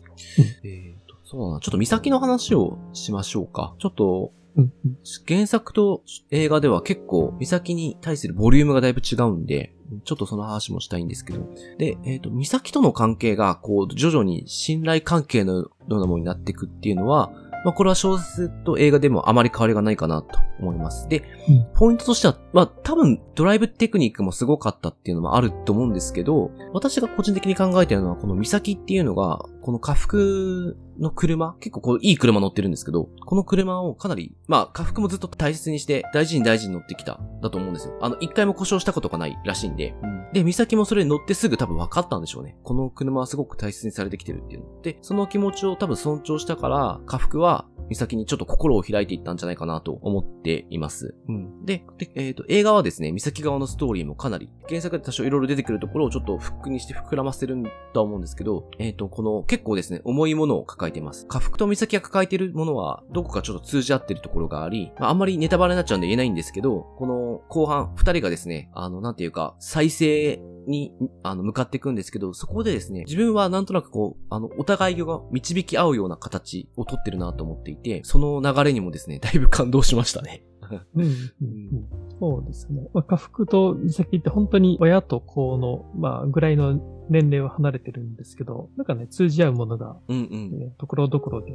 [0.62, 3.74] えーと、そうだな、ちょっと岬の話をしましょうか。
[3.78, 4.98] ちょっと、うん、うん。
[5.26, 11.48] 原作と映画では結構、美咲に対するボリュームがだいぶ違うんで、ちょっとその話もしたいんですけど。
[11.78, 17.30] で、えっ、と、美咲との関係が、こう、徐々に信頼関係のようなものになっていくっていうのは、
[17.64, 21.08] まあ、これは小説と映画でもあまり変わりがないかなと思います。
[21.08, 37.98] で、うんポイントとしては、まあ、多分、ドライブテクニックもすごかったっていうのもあると思うんですけど、私が個人的に考えてるのは、この美咲っていうのが、この家福の車、結構こう、いい車乗ってるんですけど、この車をかなり、まあ、家福もずっと大切にして、大事に大事に乗ってきた、だと思うんですよ。
[38.00, 39.92] あの、一回も故障したことがないらしいんで。
[40.32, 42.56] で、美咲もそれ乗ってすぐ多分分かったんでしょうね。
[42.62, 44.82] この車はすごく大切にされてきてるっていうの。
[44.82, 51.14] で、その気持ちを多分尊重したから、家福は、美咲にちょっと心を開いていったんじゃないかなと思っています。
[51.28, 51.64] うん。
[51.64, 61.26] で、でえっ、と、映画はですね、美咲側のストーリーもかなり、原作で多少いろいろ出てくるところをちょっとフックにして膨らませるんだと思うんですけど、えっ、と、この結結構ですね、重いものを抱えています。
[61.26, 70.92] 家福と美咲が抱えているものは、どこかちょっと通じ合ってるところがあり、まあ、あんまりネタバレになっちゃうんで言えないんですけど、この後半、二人がですね、あの、なんていうか、再生に、
[71.22, 80.44] あの、向かっていくんですけど、そこでですね、自分はなんとなくこう、あの、お互いが導き合うような形をとってるなと思っていて、その流れにもですね、だいぶ感動しましたね。
[80.70, 81.88] うん、うん、うん。
[82.18, 82.82] そうですね。
[82.92, 90.58] まあ、家福と美咲って本当に親と子の、まあ、ぐらいの年齢は離れてるんですけど、なんかね、通じ合うものが、うんうん。
[90.58, 91.52] ね、ところどころで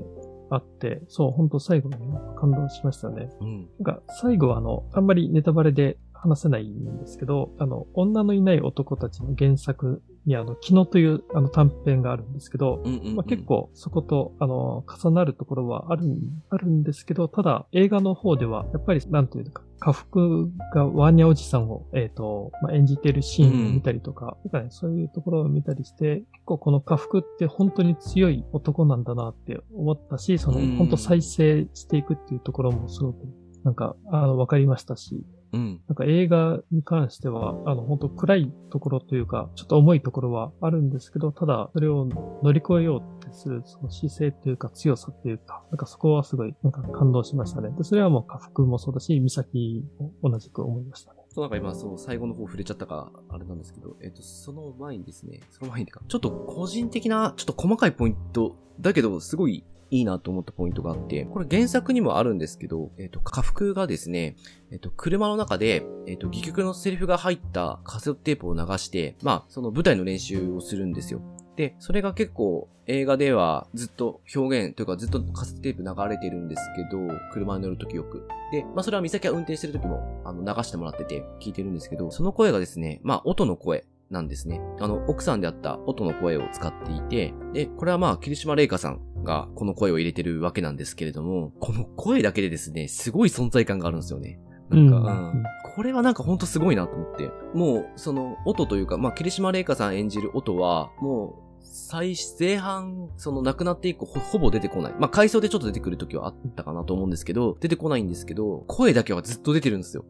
[0.50, 3.30] あって、そう、本当最後にね感動しましたね。
[3.41, 3.69] うん。
[3.80, 13.15] なんか、最後はあの、あんまりネタバレで話せないんですけど、あの、女のいない男たちの原作にあの、キノというあの短編があるんですけど、うんうんうん。
[13.15, 16.19] まあ、結構そことあの、重なるところはあるん、
[16.51, 30.75] あるんですけど、ただ映画の方では、やっぱりなんというか、家福がワーニャおじさんを、えっ、と、まあ、演じているシーンを見たりとか、なんかね、そういうところを見たりして、結構この家福って本当に強い男なんだなって思ったし、そのうん。
[30.77, 33.17] 本当再生していくっていうところもすごく、
[33.63, 35.82] なんか、あの、わかりましたし、うん。
[35.88, 42.06] なんか映画に関しては、あの、本当暗いところというか、ちょっと重いところはあるんですけど、ただ、それを
[42.42, 47.70] 乗り越えようってする、その姿勢というか強さというか、なんかそこはすごい、なんか感動しましたね。
[47.78, 51.20] で、それはもう、家福もそうだし、美咲も同じく思いましたね。
[51.34, 64.36] そうなんか今、そう、最後の方触れちゃったか、あれなんですけど、えっ、と、その前にですね、その前にか、ちょっと個人的な、ちょっと細かいポイント、だけど、すごいいいなと思ったポイントがあって、これ原作にもあるんですけど、えっ、と、家福がですね、
[64.72, 71.22] えっ、と、車の中で、えっ、と、戯曲のセリフが入ったカセットテープを流して、まあ、その舞台の練習をするんですよ。
[71.62, 76.97] で、それが結構映画ではずっと表現というかずっとカセットテープ流れてるんですけど、
[77.32, 78.28] 車に乗るときよく。
[78.52, 84.60] で、まあそれは美咲が運転してるときもあの流してもらってて聞いてるんですけど、その声がですね、まあ音の声なんですね。
[84.80, 94.39] あの、奥さんであった音の声を使っていて、で、これはまあ、桐島玲香さんがこの声を入れてるわけなんですけれども、この声だけでですね、すごい存在感があるんですよね。
[94.69, 95.43] なんか、うんうん
[95.76, 97.32] これはなんかほんとすごいなと思って。
[97.54, 101.40] もう、その、音というか、まあ、桐島玲香さん演じる音は、もう、
[101.73, 104.93] 最、前半、その亡くなって以降ほ、ほぼ出てこない。
[104.99, 110.03] まあ、回想でちょっと出てくる時はあったかなと思うんですけど、出てこないんですけど、声だけはずっと出てるんですよ。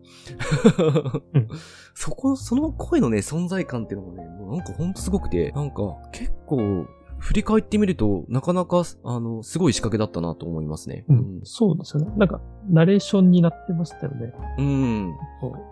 [1.34, 1.48] うん
[1.94, 6.88] そこ、その声のね、存在感っていうのもね、もうなんかほんとすごくて、なんか、結構、
[7.22, 11.06] 振り返ってみると、なかなか、あの、すごい仕掛けだったなと思いますね。
[11.08, 11.42] うん。
[11.44, 12.12] そうですよね。
[12.18, 14.34] なんか、ナレーションになってましたよね。
[14.58, 15.10] うん。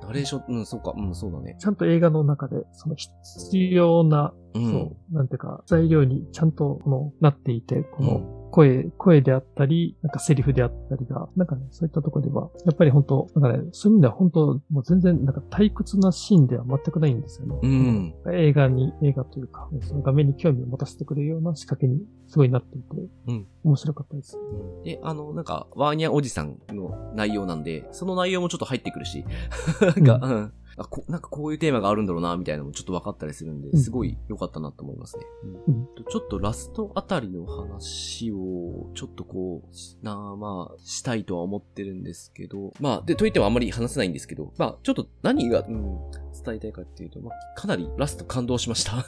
[0.04, 1.56] ナレーション、うん、そうか、うん、そうだね。
[1.60, 4.72] ちゃんと映画の中で、その必要なうん。
[4.72, 17.60] そう、なんていうか、材料にちゃんと、この、なっていて、この、声、声であったり、なんかセリフであったりが、なんかね、そういったところでは、やっぱり本当なんかね、そういう意味では本当もう全然、なんか退屈なシーンでは全くないんですよね。
[17.62, 18.14] うん。
[18.34, 22.88] 映画に、映画というか、その画面に興味を持たせてくれるような仕掛けにすごいなっていて、
[23.28, 24.38] うん面白かったです。
[24.86, 29.26] で、あの、なんか、ワーニャおじさんの内容なんで、その内容もちょっと入ってくるし、
[29.82, 30.54] なんか、うん。
[30.80, 35.26] あこなんかこういうテーマがあるんだろうな、みたいなのもちょっと分かったりするんで、うんすごい良かったなと思いますね。
[35.44, 46.12] ううんんちょっとラストあたりの話を、ちょっとこう、しなまあ、したいとは思ってるんですけど、まあ、で、といってもあんまり話せないんですけど、まあ、ちょっと何が、うん、
[46.46, 49.06] 伝えたいかっていうと、まあ、かなりラスト感動しました。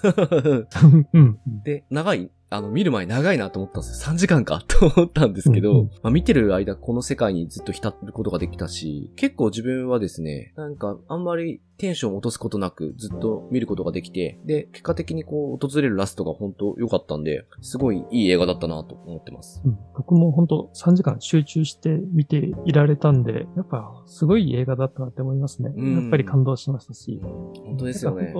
[1.14, 1.40] うん。
[1.64, 4.14] で、長い、あの、見る前長いなと思ったんですよ。
[4.14, 19.64] 3時間かと思ったんですけど、うんうんまあ、見てる間この世界にずっと浸ることができたし、結構自分はですね、なんかあんまりテンションを落とすことなくずっと見ることができて、で、結果的にこう訪れるラストが本当良かったんで、すごいいい映画だったなと思ってます。
[19.66, 25.72] うん僕も本当3時間集中して見ていられたんで、やっぱすごい映画だったなって思いますね。
[25.76, 28.34] うんやっぱり感動しましたし、本当ですよね。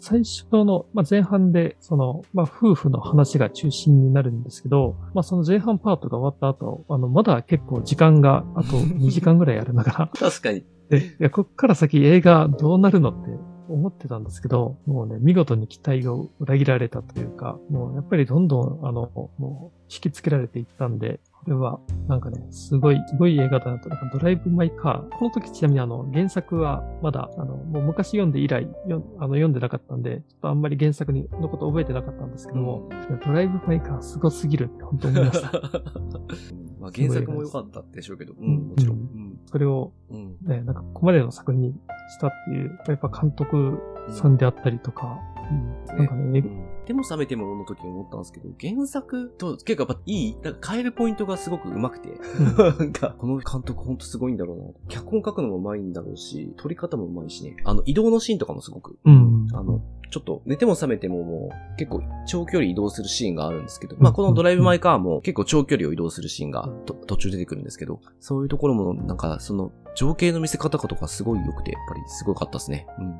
[0.00, 10.64] 最初の、まあ、前半で、その、まあ、夫婦の話が中心になるんですけど、まあ、その前半パートが終わった後、あの、まだ結構時間が、あと2時間ぐらいあるながら、 確かに。
[10.90, 13.30] で、いや、こっから先映画どうなるのって
[13.68, 23.88] 思ってたんですけど、もうね、見事に期待を裏切られたというか、もうやっぱりどんどん、あの、もう引きつけられていったんで、これは、なんかね、すごい、すごい映画だなと。
[23.88, 25.18] なんかドライブ・マイ・カー。
[25.18, 35.58] この時ちなみにあの、原作はまだ、あの、もう昔読んで以来、よあの読んでなかったんで、ちょっとあんまり原作にのこと覚えてなかったんですけども、いやドライブ・マイ・カーすごすぎるって本当思いました。
[35.58, 38.98] う んまあ、原作も良かったでしょうけど、うん、もちろん。
[39.44, 41.74] うんそれをうんね、なんかここまでの作品に
[42.08, 43.80] したっていう、やっぱ監督
[44.12, 45.18] さんであったりとか、
[45.50, 46.42] うんなんかね、
[46.86, 52.18] でも覚めてもの時に思ったんですけど、原作と結構やっぱいい、なんか変えるポイントがすごく上手くて、
[52.78, 54.64] なんか、この監督ほんとすごいんだろうな。
[54.88, 57.56] 脚本書くのも上手いんだろうし、撮り方も上手いしね。
[57.64, 59.33] あの、移動のシーンとかもすごく、うん。
[59.52, 59.80] あの、
[60.10, 72.86] ちょっと寝ても覚めてももう結構長距離移動するシーンがあるんですけど、まあこのドライブ・マイ・カーも結構長距離を移動するシーンがと途中出てくるんですけど、そういうところもなんかその情景の見せ方とかすごい良くて、やっぱりすごかったですね。
[72.98, 73.14] うん。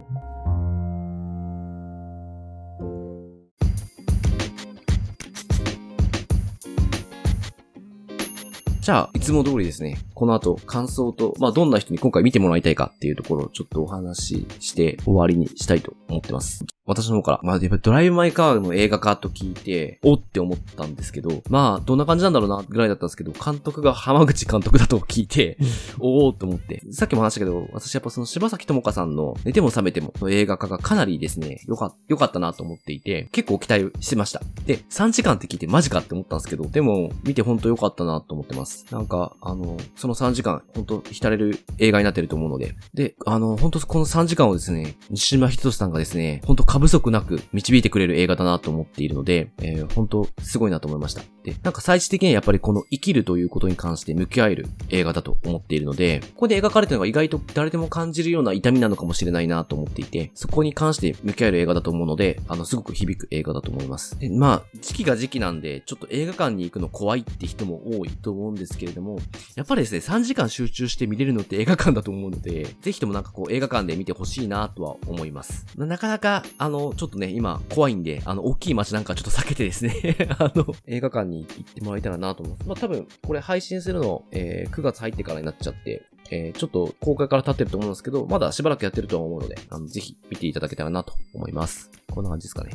[8.85, 16.67] じゃあ、いつも通りですね、この後感想と、まあどんな人に今回見てもらいたいかっていうところをちょっとお話しして終わりにしたいと思ってます。
[16.87, 25.57] 私の方から、まあ、やっぱりドライブ・マイ・カーの映画化と聞いて、おって思ったんですけど、まあ、どんな感じなんだろうな、ぐらいだったんですけど、監督が浜口監督だと聞いて、
[25.99, 26.83] おおって思って。
[26.93, 34.43] さっきも話したけど、私やっぱその柴崎智香さんの寝ても覚めてもの映画化がかなりですね、よか、よかったなと思っていて、結構期待してました。
[34.67, 38.87] で、3時間って聞いてマジかって思ったんですけど、でも、見て本当良かったなと思ってます。
[38.91, 42.75] なんか、あの、その3時間、本当浸れる映画になってると思うので。
[42.93, 51.23] で、あの、本当この3時間をですね、西島秀俊さんがですね、本当過不足なく導いてくれる映画だなと思っているので、えー、本当すごいなと思いました。
[51.45, 64.19] で、なんか最終的にはやっぱりこの生きるということに関して向き合える映画だと思っているので、ここで描かれてるのが意外と誰でも感じるような痛みなのかもしれないなと思っていて、そこに関して向き合える映画だと思うので、あの、すごく響く映画だと思います。
[64.19, 69.21] でまあ、時期が時期なんで、ちょっと映画館に行くの怖いって人も多いと思うんですけれども、
[69.55, 75.67] やっぱりですね、3時間集中して見れるのって映画館だと思うので、ぜひともなんかこう映画館で見てほしいなとは思います。
[75.77, 82.69] なかなか、あの、ちょっとね、今怖いんで、あの、大きい街なんかちょっと避けてですね、 あの、映画館に行ってもらえたらなと思います。
[82.69, 91.91] まあ多分、これ配信するの、えー、9月入ってからになっちゃって、えー、ちょっと公開から経ってると思うんですけど、まだしばらくやってると思うので、あの、ぜひ見ていただけたらなと思います。
[92.11, 92.71] こんな感じですかね。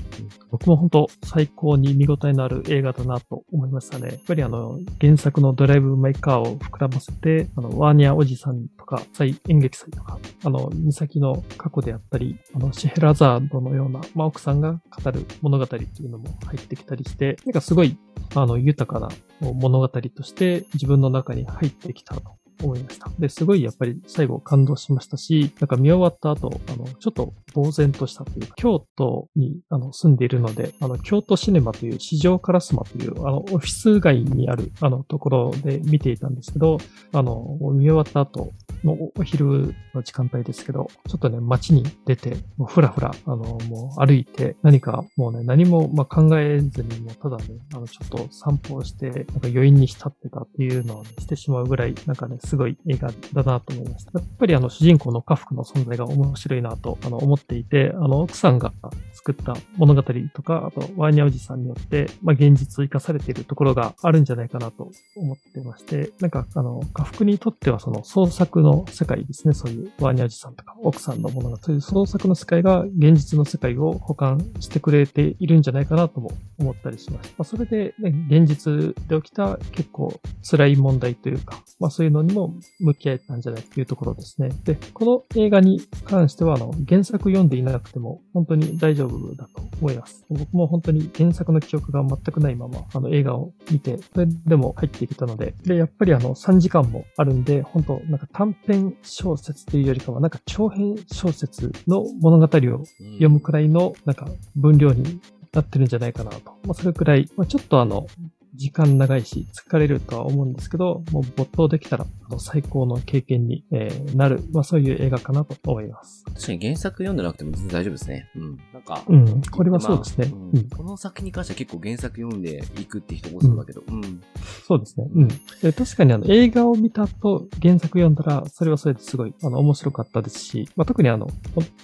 [0.51, 4.09] 僕も本当最高に見応えのある映画だなと思いましたね。
[4.09, 17.97] やっぱりあの、原作のドライブ・マイ・カーを膨らませて、あの、ワーニャおじさんとか、再演劇祭とか、あの、美咲の過去であったり、あの、シェヘラザードのような、まあ、奥さんが語る物語っていうのも入ってきたりして、なんかすごい、
[18.35, 23.09] あの、豊かな物語として自分の中に入ってきたと思いました。
[23.19, 36.77] で、すごいやっぱり最後感動しましたし、なんか見終わった後、あの、ちょっと呆然としたというか、京都にあの住んでいるので、あの、京都シネマという市場カラスマという、あの、オフィス街にある、あの、ところで見ていたんですけど、
[37.13, 38.51] あの、見終わった後
[38.83, 47.43] のお昼の時間帯ですけど、ちょっとね、街に出て、もうふらふら、あの、もう歩いて、何かもうね、何も、まあ、考えずに、もうただね、
[47.73, 54.11] あの、ちょっと散歩をして、なんか余韻に浸ってたっていうのをね、してしまうぐらい、なんかね、すごい映画だなと思いました。
[54.19, 58.73] やっぱりあの主人公の家福の存在が面白いなとあの思っていて、あの奥さんが
[59.13, 77.35] 作った物語とか、あとワーニャおじさんによって、まあ、現実を生かされているところがあるんじゃないかなと思ってまして、なんかあの家福にとってはその創作の世界ですね、そういうワーニャおじさんとか奥さんの物語、そういう創作の世界が現実の世界を保管してくれているんじゃないかなとも思ったりしました。
[77.37, 80.19] まあ、それで、ね、現実で起きた結構
[80.49, 82.38] 辛い問題というか、まあそういうのにも
[82.79, 84.49] 向き合えたんじゃないというところですね。
[84.63, 90.25] で、この映画に関しては、あの、原作読んでいなくても本当に大丈夫だと思います。
[90.29, 105.19] 僕も本当に原作の記憶が全くないまま、あの、映画を見て、それでも入っていけたので、で、やっぱりあの、3時間もあるんで、本当なんか短編小説というよりかは、なんか長編小説の物語を読むくらいの、なんか分量に
[105.53, 106.51] なってるんじゃないかなと。
[106.63, 108.07] まあ、それくらい、まあ、ちょっとあの、
[108.55, 112.05] 時間長いし、疲れるとは思うんですけど、もう没頭できたら、
[112.37, 116.23] 最高の経験に、えーなる、まあそういう映画かなと思います。
[116.25, 118.29] 確かに原作読んでなくても全然大丈夫ですね。
[118.35, 118.57] うん。
[118.73, 120.27] なんか、うん、これはそうですね。
[120.27, 124.21] まあうんうんこの作品に関しては結構原作読んでいくって人多そうだけど、うん。
[124.65, 125.07] そうですね。
[125.13, 125.27] うん。
[125.27, 131.27] で確かにあの映画を見た後、原作読んだら、それはそれですごいあの面白かったですし、まあ、特にあの、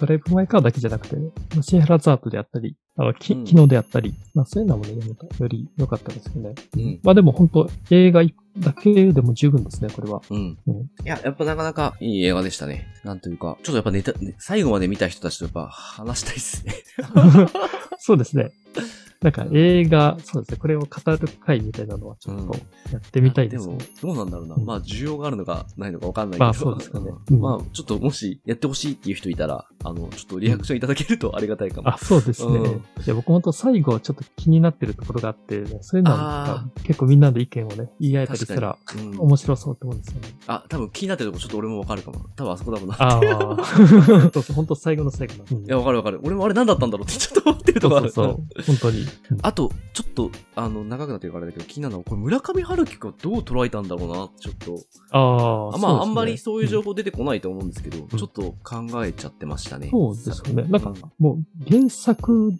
[0.00, 1.16] ドライブ・マイ・カーだけじゃなくて、
[1.62, 4.92] シンハラザートであったり、あの、きうん昨日であったり、まあそういうのもね、
[5.38, 6.54] より良かったですよね。
[6.76, 7.00] うん。
[7.02, 8.22] まあでも本当映画
[8.58, 10.22] だけでも十分ですね、これは。
[10.30, 10.58] うん。
[10.66, 12.86] うんいや、やっぱなかなかいい映画でしたね。
[13.04, 16.74] なんというか、ちょっとやっぱネタ、ね最後まで見た人たちとやっぱ話したいですね。
[17.98, 18.50] そうですね。
[19.22, 22.54] なんか映画、そうですね、これを語る会みたいなのはちょっと
[22.92, 23.78] やってみたいですね。
[23.78, 24.54] でも、どうなんだろうな。
[24.56, 26.44] うんまあ、需要があるのかないのかわかんないけど。
[26.44, 31.88] まあそうですかねんうんまあ、ちょっともしやってほしいっていう人いたら、あの、ちょっとリアクションいただけるとありがたいかも。
[31.88, 32.58] あ、そうですね。
[32.58, 38.78] うんいや僕本当最後ちょっと気になってるところがあって、そういうのはあ結構みんなの意見をね、言い合えたりしたら
[39.18, 40.28] 面白そうって思うんですよね。
[40.46, 42.26] あ、多分気になってるとこちょっと俺もわかるかも。
[42.36, 42.96] 多分あそこだろうな。
[42.98, 43.56] ああ。
[44.54, 45.44] 本当最後の最後の。
[45.52, 46.20] うんいや、わかるわかる。
[46.22, 48.10] 俺もあれ何だったんだろうってちょっと思ってるところある。
[48.10, 48.76] そうそうそう。
[48.76, 49.05] 本当に。
[49.30, 54.84] うんあと、ちょっと、あの、長くなってるからだけど、気になるのは、これ村上春樹がどう捉えたんだろうなちょっと。
[55.10, 59.88] ああ、あまあ、あんまりそういう情報出てこないと思うんですけど、んちょっと考えちゃってましたね。
[59.90, 60.64] そうですよね。
[60.68, 62.52] なんかうん、もう原作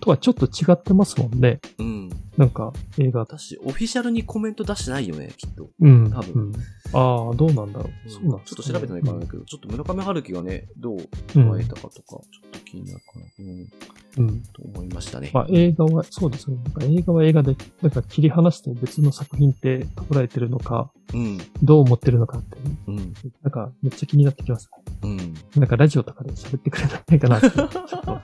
[0.00, 1.60] とはちょっと違ってますもんね。
[1.78, 2.10] うん。
[2.38, 3.20] なんか映画。
[3.20, 5.68] 私、オフィシャルにコメント出してないよね、きっと。
[5.80, 6.10] うん。
[6.10, 6.52] 多分うん
[6.94, 8.10] ああ、どうなんだろう。
[8.10, 14.42] そうなんちょっと調べてないからだねけど、ちょっと村上春樹がね、どう捉えたかとか、ちょっと気になるかな、うん、うん。
[14.44, 15.30] と思いましたね。
[15.34, 16.56] まあ映画は、そうですね。
[16.56, 22.96] なんか映画は映画で、なんか切り離して別の作品って捉えてるのか、うん、どう思ってるのかって、うん、
[23.42, 24.94] なんかめっちゃ気になってきますね。
[25.02, 25.34] うん。
[25.56, 28.20] なんかラジオとかで喋ってくれないかなって、ちょっと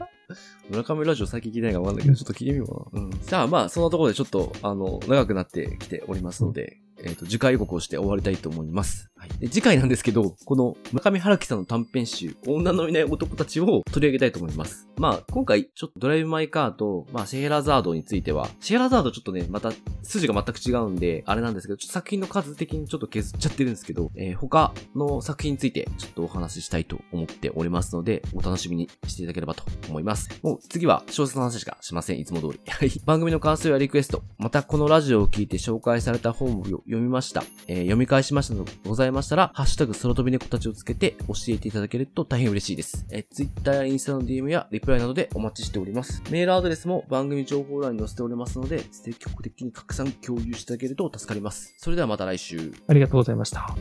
[0.69, 3.03] 村上ラジオ最近聞いてないかわかんないけど、ちょっと聞いてみようかな。
[3.03, 3.13] うん。
[3.21, 9.11] さあ、まあ、そんなところでちょっと、あの、長くなってきておりますので、えっ、と、次回予告をして終わりたいと思います。
[9.25, 9.39] はい。
[9.39, 14.89] で、次回なんですけど、この村上春樹さんの短編集、女のいない男たちを取り上げたいと思います。
[14.97, 19.73] まあ、今回、ちょっとドライブ・マイ・カーと、まあ、シェーラザードについては、シェーラザードちょっとね、また、
[20.03, 30.29] 筋が全く違うんで、あれなんですけど、ちょっと作品の数的にちょっと削っちゃってるんですけど、えー他の作品について、ちょっとお話ししたいと思っておりますので、お楽しみにしていただければと思います。
[30.43, 32.19] もう、次は小説の話しかしません。
[32.19, 32.61] いつも通り。
[32.69, 32.91] はい。
[33.07, 37.43] 番組の感想やリクエスト、またこのラジオを聞いて紹介された本を読みました。
[37.69, 43.07] えー読み返しましたのでございますましたら、ハッシュタグ空飛び猫たちをつけて教えていただけると大変嬉しいです。
[43.11, 46.23] え、Twitter やインスタの DM やリプライなどでお待ちしております。
[46.31, 51.75] メールアドレスも番組情報欄に載せておりますので、積極的に拡散共有していただけると助かります。
[51.79, 52.73] それではまた来週。
[52.89, 53.75] ありがとうございました。